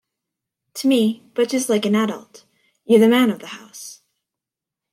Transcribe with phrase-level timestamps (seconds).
[0.77, 4.01] To me, butch is like an adult...You're the man of the house.